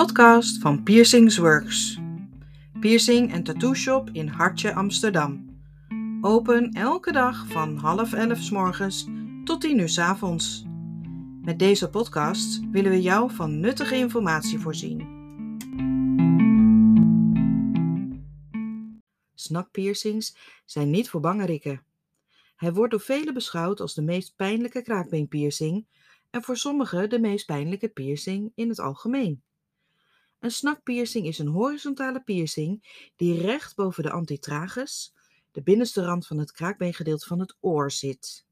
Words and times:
podcast 0.00 0.58
van 0.58 0.82
Piercings 0.82 1.36
Works. 1.36 1.98
Piercing 2.80 3.32
en 3.32 3.42
tattoo 3.42 3.74
shop 3.74 4.10
in 4.12 4.28
Hartje, 4.28 4.74
Amsterdam. 4.74 5.60
Open 6.20 6.72
elke 6.72 7.12
dag 7.12 7.46
van 7.46 7.76
half 7.76 8.12
elf 8.12 8.38
s 8.38 8.50
morgens 8.50 9.06
tot 9.44 9.60
tien 9.60 9.78
uur 9.78 9.88
s 9.88 9.98
avonds. 9.98 10.64
Met 11.42 11.58
deze 11.58 11.90
podcast 11.90 12.60
willen 12.70 12.90
we 12.90 13.02
jou 13.02 13.30
van 13.30 13.60
nuttige 13.60 13.96
informatie 13.96 14.58
voorzien. 14.58 15.08
Snakpiercings 19.34 20.36
zijn 20.64 20.90
niet 20.90 21.10
voor 21.10 21.20
bangerikken. 21.20 21.82
Hij 22.56 22.72
wordt 22.72 22.90
door 22.90 23.00
velen 23.00 23.34
beschouwd 23.34 23.80
als 23.80 23.94
de 23.94 24.02
meest 24.02 24.36
pijnlijke 24.36 24.82
kraakbeenpiercing 24.82 25.86
en 26.30 26.42
voor 26.42 26.56
sommigen 26.56 27.10
de 27.10 27.20
meest 27.20 27.46
pijnlijke 27.46 27.88
piercing 27.88 28.52
in 28.54 28.68
het 28.68 28.80
algemeen. 28.80 29.42
Een 30.40 30.50
snakpiercing 30.50 31.26
is 31.26 31.38
een 31.38 31.46
horizontale 31.46 32.20
piercing 32.20 32.82
die 33.16 33.40
recht 33.40 33.76
boven 33.76 34.02
de 34.02 34.10
antitragus, 34.10 35.14
de 35.52 35.62
binnenste 35.62 36.04
rand 36.04 36.26
van 36.26 36.38
het 36.38 36.52
kraakbeengedeelte 36.52 37.26
van 37.26 37.40
het 37.40 37.56
oor, 37.60 37.90
zit. 37.90 38.44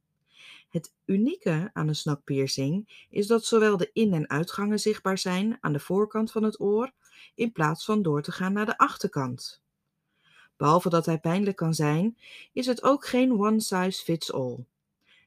Het 0.68 0.92
unieke 1.04 1.70
aan 1.72 1.88
een 1.88 1.96
snakpiercing 1.96 3.06
is 3.10 3.26
dat 3.26 3.44
zowel 3.44 3.76
de 3.76 3.90
in- 3.92 4.14
en 4.14 4.28
uitgangen 4.28 4.78
zichtbaar 4.78 5.18
zijn 5.18 5.58
aan 5.60 5.72
de 5.72 5.80
voorkant 5.80 6.30
van 6.30 6.42
het 6.42 6.60
oor, 6.60 6.92
in 7.34 7.52
plaats 7.52 7.84
van 7.84 8.02
door 8.02 8.22
te 8.22 8.32
gaan 8.32 8.52
naar 8.52 8.66
de 8.66 8.78
achterkant. 8.78 9.62
Behalve 10.56 10.88
dat 10.88 11.06
hij 11.06 11.18
pijnlijk 11.18 11.56
kan 11.56 11.74
zijn, 11.74 12.18
is 12.52 12.66
het 12.66 12.82
ook 12.82 13.06
geen 13.06 13.32
one 13.32 13.60
size 13.60 14.02
fits 14.02 14.32
all. 14.32 14.64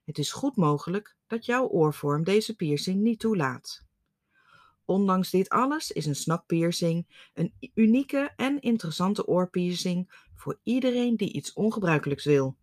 Het 0.06 0.18
is 0.18 0.32
goed 0.32 0.56
mogelijk 0.56 1.16
dat 1.28 1.46
jouw 1.46 1.68
oorvorm 1.68 2.24
deze 2.24 2.56
piercing 2.56 3.02
niet 3.02 3.20
toelaat. 3.20 3.84
Ondanks 4.92 5.30
dit 5.30 5.50
alles 5.50 5.92
is 5.92 6.06
een 6.06 6.16
snakpiercing 6.16 7.30
een 7.34 7.54
unieke 7.74 8.34
en 8.36 8.62
interessante 8.62 9.28
oorpiercing 9.28 10.28
voor 10.36 10.60
iedereen 10.64 11.16
die 11.16 11.34
iets 11.34 11.54
ongebruikelijks 11.54 12.26
wil. 12.26 12.56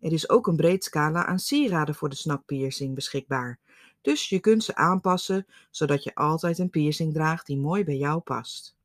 Er 0.00 0.12
is 0.12 0.28
ook 0.28 0.46
een 0.46 0.56
breed 0.56 0.84
scala 0.84 1.26
aan 1.26 1.38
sieraden 1.38 1.94
voor 1.94 2.08
de 2.08 2.16
snakpiercing 2.16 2.94
beschikbaar, 2.94 3.58
dus 4.00 4.28
je 4.28 4.40
kunt 4.40 4.64
ze 4.64 4.74
aanpassen 4.74 5.46
zodat 5.70 6.02
je 6.02 6.14
altijd 6.14 6.58
een 6.58 6.70
piercing 6.70 7.12
draagt 7.12 7.46
die 7.46 7.58
mooi 7.58 7.84
bij 7.84 7.96
jou 7.96 8.20
past. 8.20 8.76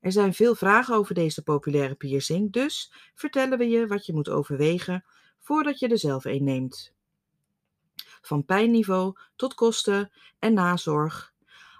Er 0.00 0.12
zijn 0.12 0.34
veel 0.34 0.54
vragen 0.54 0.94
over 0.94 1.14
deze 1.14 1.42
populaire 1.42 1.94
piercing, 1.94 2.52
dus 2.52 2.92
vertellen 3.14 3.58
we 3.58 3.68
je 3.68 3.86
wat 3.86 4.06
je 4.06 4.12
moet 4.12 4.28
overwegen 4.28 5.04
voordat 5.38 5.78
je 5.78 5.88
er 5.88 5.98
zelf 5.98 6.24
een 6.24 6.44
neemt. 6.44 6.94
Van 8.22 8.44
pijnniveau 8.44 9.16
tot 9.36 9.54
kosten 9.54 10.10
en 10.38 10.54
nazorg. 10.54 11.36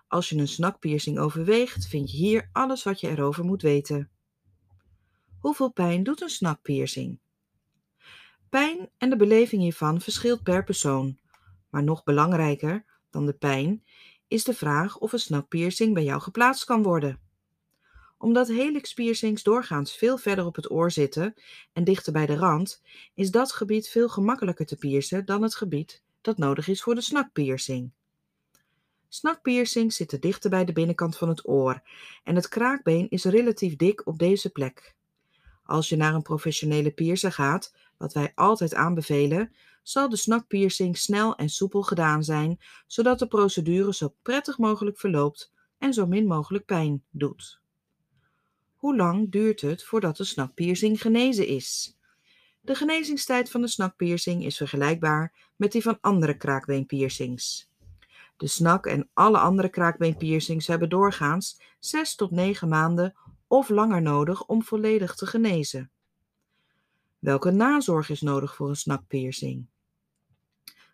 Als 0.09 0.29
je 0.29 0.37
een 0.37 0.49
snakpiercing 0.49 1.19
overweegt, 1.19 1.87
vind 1.87 2.11
je 2.11 2.17
hier 2.17 2.49
alles 2.53 2.83
wat 2.83 3.01
je 3.01 3.09
erover 3.09 3.45
moet 3.45 3.63
weten. 3.63 4.11
Hoeveel 5.41 5.73
pijn 5.73 6.03
doet 6.03 6.21
een 6.21 6.29
snakpiercing? 6.29 7.19
Pijn 8.49 8.91
en 8.99 9.11
de 9.11 9.17
beleving 9.17 9.63
hiervan 9.63 10.01
verschilt 10.01 10.43
per 10.43 10.65
persoon, 10.65 11.19
maar 11.71 11.83
nog 11.83 12.05
belangrijker 12.05 12.85
dan 13.11 13.27
de 13.27 13.35
pijn 13.35 13.85
is 14.29 14.45
de 14.45 14.55
vraag 14.55 14.99
of 14.99 15.13
een 15.13 15.19
snakpiercing 15.19 15.95
bij 15.95 16.05
jou 16.05 16.21
geplaatst 16.21 16.65
kan 16.65 16.83
worden 16.83 17.21
omdat 18.19 18.49
helixpiercings 18.49 19.43
doorgaans 19.43 19.97
veel 19.97 20.19
verder 20.19 20.47
op 20.47 20.57
het 20.57 20.71
oor 20.71 20.91
zitten 20.91 21.35
en 21.73 21.85
dichter 21.85 22.13
bij 22.13 22.27
de 22.27 22.37
rand, 22.37 22.83
is 23.15 23.31
dat 23.31 23.53
gebied 23.53 23.89
veel 23.89 24.09
gemakkelijker 24.09 24.67
te 24.67 24.77
piercen 24.77 25.25
dan 25.25 25.43
het 25.43 25.55
gebied 25.55 26.03
dat 26.21 26.39
nodig 26.39 26.69
is 26.69 26.83
voor 26.83 26.95
de 26.95 27.01
snakpiercing. 27.01 27.93
Snakpiercings 29.09 29.97
zitten 29.97 30.21
dichter 30.21 30.51
bij 30.51 30.65
de 30.65 30.73
binnenkant 30.73 31.17
van 31.17 31.29
het 31.29 31.49
oor 31.49 31.83
en 32.25 32.35
het 32.35 32.49
kraakbeen 32.49 33.09
is 33.09 33.25
relatief 33.25 33.77
dik 33.77 34.07
op 34.07 34.19
deze 34.19 34.51
plek. 34.51 34.97
Als 35.65 35.89
je 35.89 35.97
naar 35.97 36.15
een 36.15 36.23
professionele 36.23 36.91
piercer 36.91 37.33
gaat, 37.33 37.75
wat 37.97 38.13
wij 38.13 38.33
altijd 38.35 38.75
aanbevelen, 38.75 39.53
zal 39.83 40.09
de 40.09 40.17
snakpiercing 40.17 40.99
snel 40.99 41.37
en 41.37 41.49
soepel 41.49 41.83
gedaan 41.83 42.25
zijn, 42.25 42.61
zodat 42.87 43.19
de 43.19 43.27
procedure 43.27 43.95
zo 43.95 44.15
prettig 44.23 44.59
mogelijk 44.59 44.99
verloopt 44.99 45.53
en 45.79 45.93
zo 45.93 46.07
min 46.07 46.27
mogelijk 46.27 46.65
pijn 46.65 47.05
doet. 47.11 47.61
Hoe 48.77 48.97
lang 48.97 49.31
duurt 49.31 49.61
het 49.61 49.85
voordat 49.85 50.17
de 50.17 50.25
snakpiercing 50.25 51.01
genezen 51.01 51.47
is? 51.47 51.97
De 52.61 52.75
genezingstijd 52.75 53.51
van 53.51 53.61
de 53.61 53.69
snakpiercing 53.69 54.45
is 54.45 54.57
vergelijkbaar 54.57 55.53
met 55.57 55.73
die 55.73 55.83
van 55.83 55.99
andere 56.01 56.37
kraakbeenpiercings. 56.37 57.68
De 58.39 58.47
snak 58.47 58.87
en 58.87 59.09
alle 59.13 59.39
andere 59.39 59.69
kraakbeenpiercings 59.69 60.67
hebben 60.67 60.89
doorgaans 60.89 61.61
6 61.79 62.15
tot 62.15 62.31
9 62.31 62.69
maanden 62.69 63.15
of 63.47 63.69
langer 63.69 64.03
nodig 64.03 64.47
om 64.47 64.63
volledig 64.63 65.15
te 65.15 65.27
genezen. 65.27 65.91
Welke 67.19 67.51
nazorg 67.51 68.11
is 68.11 68.21
nodig 68.21 68.55
voor 68.55 68.69
een 68.69 68.77
snakpiercing? 68.77 69.67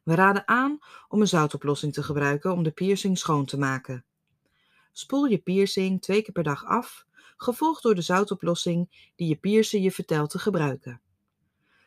We 0.03 0.15
raden 0.15 0.49
aan 0.49 0.79
om 1.09 1.21
een 1.21 1.29
zoutoplossing 1.29 1.93
te 1.93 2.03
gebruiken 2.03 2.53
om 2.53 2.63
de 2.63 2.71
piercing 2.71 3.19
schoon 3.19 3.45
te 3.45 3.59
maken. 3.59 4.05
Spoel 4.93 5.25
je 5.25 5.39
piercing 5.39 6.03
twee 6.03 6.23
keer 6.23 6.33
per 6.33 6.43
dag 6.43 6.65
af 6.65 7.07
gevolgd 7.37 7.83
door 7.83 7.95
de 7.95 8.03
zoutoplossing 8.03 9.11
die 9.17 9.29
je 9.29 9.37
piercer 9.37 9.81
je 9.81 9.91
vertelt 9.91 10.31
te 10.31 10.39
gebruiken. 10.39 11.01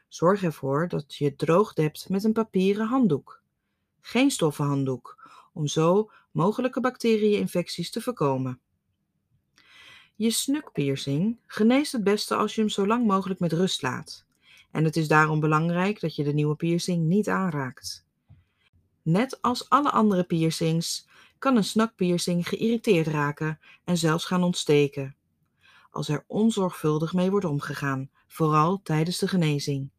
Zorg 0.08 0.44
ervoor 0.44 0.88
dat 0.88 1.16
je 1.16 1.26
het 1.26 1.38
droog 1.38 1.74
dept 1.74 2.10
met 2.10 2.24
een 2.24 2.34
papieren 2.34 2.88
handdoek. 2.88 3.42
Geen 4.02 4.32
stoffen 4.32 4.66
handdoek, 4.66 5.27
om 5.58 5.68
zo 5.68 6.12
mogelijke 6.32 6.80
bacteriëninfecties 6.80 7.92
te 7.92 8.02
voorkomen. 8.02 8.60
Je 10.16 10.32
snukpiercing 10.32 11.38
geneest 11.46 11.92
het 11.92 12.04
beste 12.04 12.36
als 12.36 12.56
je 12.56 12.62
hem 12.62 12.70
zo 12.70 12.88
lang 12.88 13.08
mogelijk 13.08 13.40
met 13.40 13.54
rust 13.54 13.82
laat. 13.82 14.26
En 14.72 14.84
het 14.84 14.96
is 14.96 15.08
daarom 15.08 15.40
belangrijk 15.40 16.00
dat 16.00 16.16
je 16.16 16.24
de 16.24 16.34
nieuwe 16.34 16.56
piercing 16.56 17.06
niet 17.06 17.30
aanraakt. 17.30 18.06
Net 19.02 19.42
als 19.42 19.70
alle 19.70 19.92
andere 19.92 20.24
piercings 20.24 21.08
kan 21.40 21.56
een 21.56 21.64
snakpiercing 21.64 22.48
geïrriteerd 22.48 23.08
raken 23.08 23.60
en 23.84 23.98
zelfs 23.98 24.26
gaan 24.26 24.44
ontsteken 24.44 25.18
als 25.98 26.10
er 26.10 26.24
onzorgvuldig 26.28 27.14
mee 27.14 27.32
wordt 27.32 27.46
omgegaan, 27.46 28.10
vooral 28.28 28.80
tijdens 28.84 29.18
de 29.18 29.28
genezing. 29.28 29.90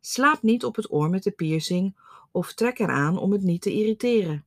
Slaap 0.00 0.42
niet 0.42 0.64
op 0.64 0.76
het 0.76 0.92
oor 0.92 1.10
met 1.10 1.22
de 1.22 1.30
piercing 1.30 1.96
of 2.30 2.52
trek 2.52 2.78
eraan 2.78 3.18
om 3.18 3.32
het 3.32 3.42
niet 3.42 3.62
te 3.62 3.72
irriteren. 3.72 4.44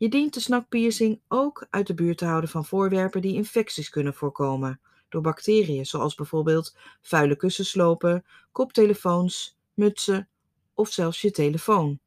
Je 0.00 0.08
dient 0.08 0.34
de 0.34 0.40
snakpiercing 0.40 1.20
ook 1.28 1.66
uit 1.70 1.86
de 1.86 1.94
buurt 1.94 2.18
te 2.18 2.24
houden 2.24 2.50
van 2.50 2.64
voorwerpen 2.64 3.20
die 3.20 3.34
infecties 3.34 3.88
kunnen 3.88 4.14
voorkomen 4.14 4.80
door 5.08 5.22
bacteriën, 5.22 5.86
zoals 5.86 6.14
bijvoorbeeld 6.14 6.76
vuile 7.00 7.36
kussenslopen, 7.36 8.24
koptelefoons, 8.52 9.58
mutsen 9.74 10.28
of 10.74 10.92
zelfs 10.92 11.20
je 11.20 11.30
telefoon. 11.30 11.98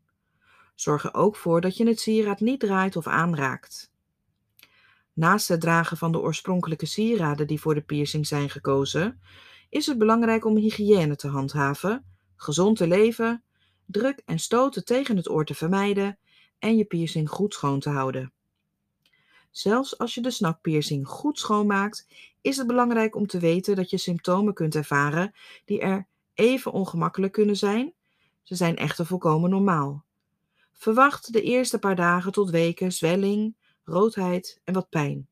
Zorg 0.76 1.04
er 1.04 1.14
ook 1.14 1.36
voor 1.36 1.62
dat 1.62 1.78
je 1.78 1.88
het 1.88 2.00
sieraad 2.00 2.40
niet 2.40 2.60
draait 2.60 2.96
of 2.96 3.08
aanraakt. 3.08 3.92
Naast 5.14 5.48
het 5.48 5.62
dragen 5.62 5.98
van 5.98 6.12
de 6.12 6.20
oorspronkelijke 6.20 6.86
sieraden 6.86 7.48
die 7.48 7.60
voor 7.60 7.74
de 7.74 7.82
piercing 7.82 8.28
zijn 8.28 8.50
gekozen, 8.50 9.22
is 9.70 9.86
het 9.86 9.98
belangrijk 9.98 10.46
om 10.46 10.58
hygiëne 10.58 11.16
te 11.16 11.28
handhaven, 11.28 12.06
gezond 12.36 12.78
te 12.78 12.88
leven, 12.88 13.44
druk 13.86 14.22
en 14.26 14.40
stoten 14.40 14.86
tegen 14.86 15.18
het 15.18 15.30
oor 15.30 15.46
te 15.46 15.56
vermijden 15.56 16.18
en 16.64 16.78
je 16.78 16.86
piercing 16.86 17.30
goed 17.30 17.54
schoon 17.54 17.80
te 17.80 17.90
houden. 17.90 18.32
Zelfs 19.52 19.98
als 19.98 20.14
je 20.14 20.22
de 20.22 20.32
snakpiercing 20.32 21.08
goed 21.08 21.40
schoonmaakt, 21.40 22.08
is 22.42 22.58
het 22.58 22.68
belangrijk 22.68 23.16
om 23.16 23.28
te 23.28 23.40
weten 23.40 23.76
dat 23.76 23.90
je 23.90 23.98
symptomen 23.98 24.54
kunt 24.54 24.76
ervaren 24.76 25.34
die 25.66 25.80
er 25.80 26.08
even 26.34 26.72
ongemakkelijk 26.72 27.34
kunnen 27.34 27.58
zijn. 27.58 27.94
Ze 28.44 28.56
zijn 28.56 28.76
echter 28.76 29.06
volkomen 29.06 29.50
normaal. 29.50 30.04
Verwacht 30.74 31.34
de 31.34 31.42
eerste 31.42 31.80
paar 31.80 31.96
dagen 31.96 32.32
tot 32.32 32.50
weken 32.50 32.92
zwelling, 32.92 33.56
roodheid 33.84 34.62
en 34.64 34.74
wat 34.74 34.90
pijn. 34.90 35.28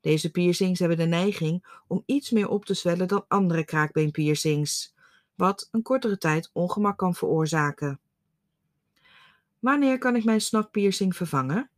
Deze 0.00 0.30
piercings 0.30 0.78
hebben 0.78 0.98
de 0.98 1.06
neiging 1.06 1.80
om 1.86 2.02
iets 2.06 2.30
meer 2.30 2.48
op 2.48 2.64
te 2.64 2.74
zwellen 2.74 3.08
dan 3.08 3.24
andere 3.28 3.64
kraakbeenpiercings, 3.64 4.94
wat 5.34 5.68
een 5.70 5.82
kortere 5.82 6.18
tijd 6.18 6.50
ongemak 6.52 6.98
kan 6.98 7.14
veroorzaken. 7.14 8.00
Wanneer 9.64 9.98
kan 9.98 10.16
ik 10.16 10.24
mijn 10.24 10.40
snakpiercing 10.40 11.16
vervangen? 11.16 11.70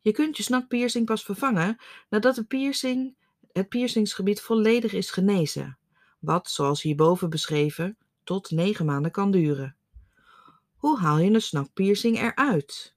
Je 0.00 0.12
kunt 0.12 0.36
je 0.36 0.42
snakpiercing 0.42 1.06
pas 1.06 1.24
vervangen 1.24 1.76
nadat 2.08 2.34
de 2.34 2.44
piercing, 2.44 3.16
het 3.52 3.68
piercingsgebied 3.68 4.40
volledig 4.40 4.92
is 4.92 5.10
genezen, 5.10 5.78
wat, 6.18 6.50
zoals 6.50 6.82
hierboven 6.82 7.30
beschreven, 7.30 7.96
tot 8.24 8.50
9 8.50 8.86
maanden 8.86 9.10
kan 9.10 9.30
duren. 9.30 9.76
Hoe 10.76 10.98
haal 10.98 11.18
je 11.18 11.30
een 11.30 11.40
snakpiercing 11.40 12.18
eruit? 12.18 12.94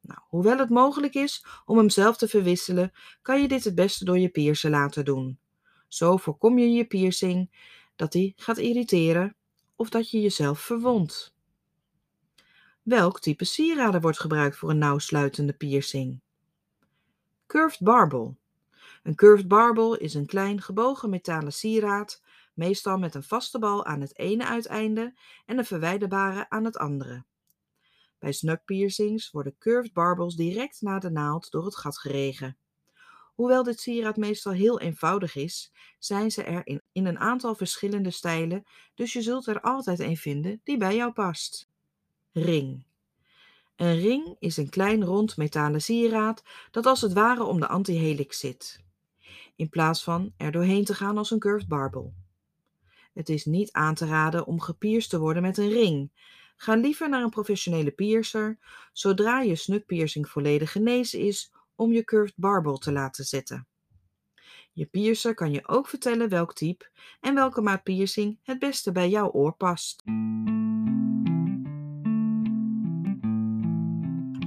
Nou, 0.00 0.20
hoewel 0.28 0.58
het 0.58 0.70
mogelijk 0.70 1.14
is 1.14 1.44
om 1.64 1.76
hem 1.76 1.90
zelf 1.90 2.16
te 2.16 2.28
verwisselen, 2.28 2.92
kan 3.22 3.40
je 3.40 3.48
dit 3.48 3.64
het 3.64 3.74
beste 3.74 4.04
door 4.04 4.18
je 4.18 4.28
piercer 4.28 4.70
laten 4.70 5.04
doen. 5.04 5.38
Zo 5.88 6.16
voorkom 6.16 6.58
je 6.58 6.70
je 6.70 6.86
piercing 6.86 7.50
dat 7.96 8.12
hij 8.12 8.32
gaat 8.36 8.58
irriteren 8.58 9.36
of 9.76 9.88
dat 9.88 10.10
je 10.10 10.20
jezelf 10.20 10.60
verwondt. 10.60 11.35
Welk 12.86 13.20
type 13.20 13.44
sieraden 13.44 14.00
wordt 14.00 14.20
gebruikt 14.20 14.56
voor 14.56 14.70
een 14.70 14.78
nauwsluitende 14.78 15.52
piercing? 15.52 16.20
Curved 17.46 17.80
barbel. 17.80 18.36
Een 19.02 19.14
curved 19.14 19.48
barbel 19.48 19.96
is 19.96 20.14
een 20.14 20.26
klein 20.26 20.62
gebogen 20.62 21.10
metalen 21.10 21.52
sieraad, 21.52 22.22
meestal 22.54 22.98
met 22.98 23.14
een 23.14 23.22
vaste 23.22 23.58
bal 23.58 23.84
aan 23.84 24.00
het 24.00 24.18
ene 24.18 24.46
uiteinde 24.46 25.18
en 25.46 25.58
een 25.58 25.64
verwijderbare 25.64 26.48
aan 26.48 26.64
het 26.64 26.76
andere. 26.76 27.24
Bij 28.18 28.32
snug 28.32 28.64
piercings 28.64 29.30
worden 29.30 29.58
curved 29.58 29.92
barbels 29.92 30.36
direct 30.36 30.80
na 30.80 30.98
de 30.98 31.10
naald 31.10 31.50
door 31.50 31.64
het 31.64 31.76
gat 31.76 31.98
geregen. 31.98 32.56
Hoewel 33.34 33.62
dit 33.62 33.80
sieraad 33.80 34.16
meestal 34.16 34.52
heel 34.52 34.80
eenvoudig 34.80 35.36
is, 35.36 35.72
zijn 35.98 36.30
ze 36.30 36.42
er 36.42 36.66
in, 36.66 36.82
in 36.92 37.06
een 37.06 37.18
aantal 37.18 37.54
verschillende 37.54 38.10
stijlen, 38.10 38.64
dus 38.94 39.12
je 39.12 39.22
zult 39.22 39.46
er 39.46 39.60
altijd 39.60 39.98
een 39.98 40.16
vinden 40.16 40.60
die 40.64 40.76
bij 40.76 40.96
jou 40.96 41.12
past. 41.12 41.65
Ring. 42.38 42.84
Een 43.76 44.00
ring 44.00 44.36
is 44.38 44.56
een 44.56 44.68
klein 44.68 45.04
rond 45.04 45.36
metalen 45.36 45.82
sieraad 45.82 46.42
dat 46.70 46.86
als 46.86 47.00
het 47.00 47.12
ware 47.12 47.44
om 47.44 47.60
de 47.60 47.68
antihelix 47.68 48.38
zit, 48.38 48.80
in 49.54 49.68
plaats 49.68 50.04
van 50.04 50.32
er 50.36 50.52
doorheen 50.52 50.84
te 50.84 50.94
gaan 50.94 51.18
als 51.18 51.30
een 51.30 51.38
curved 51.38 51.68
barbel. 51.68 52.14
Het 53.14 53.28
is 53.28 53.44
niet 53.44 53.72
aan 53.72 53.94
te 53.94 54.06
raden 54.06 54.46
om 54.46 54.60
gepierst 54.60 55.10
te 55.10 55.18
worden 55.18 55.42
met 55.42 55.58
een 55.58 55.68
ring. 55.68 56.10
Ga 56.56 56.74
liever 56.74 57.08
naar 57.08 57.22
een 57.22 57.30
professionele 57.30 57.90
piercer 57.90 58.58
zodra 58.92 59.40
je 59.40 59.54
snukpiercing 59.54 60.28
volledig 60.28 60.72
genezen 60.72 61.20
is 61.20 61.52
om 61.74 61.92
je 61.92 62.04
curved 62.04 62.34
barbel 62.36 62.78
te 62.78 62.92
laten 62.92 63.24
zetten. 63.24 63.66
Je 64.72 64.86
piercer 64.86 65.34
kan 65.34 65.52
je 65.52 65.68
ook 65.68 65.88
vertellen 65.88 66.28
welk 66.28 66.54
type 66.54 66.90
en 67.20 67.34
welke 67.34 67.60
maat 67.60 67.82
piercing 67.82 68.38
het 68.42 68.58
beste 68.58 68.92
bij 68.92 69.08
jouw 69.08 69.30
oor 69.30 69.52
past. 69.52 70.02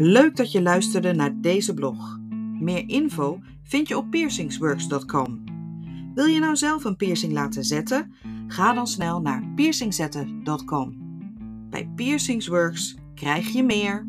Leuk 0.02 0.36
dat 0.36 0.52
je 0.52 0.62
luisterde 0.62 1.14
naar 1.14 1.42
deze 1.42 1.74
blog. 1.74 2.20
Meer 2.60 2.90
info 2.90 3.40
vind 3.64 3.88
je 3.88 3.98
op 3.98 4.10
piercingsworks.com. 4.10 5.44
Wil 6.16 6.26
je 6.26 6.40
nou 6.40 6.56
zelf 6.56 6.84
een 6.84 6.96
piercing 6.96 7.34
laten 7.34 7.64
zetten? 7.64 8.14
Ga 8.48 8.74
dan 8.74 8.88
snel 8.88 9.22
naar 9.22 9.44
piercingzetten.com. 9.56 10.98
Bij 11.70 11.92
Piercingsworks 11.96 12.96
krijg 13.16 13.48
je 13.48 13.64
meer. 13.64 14.08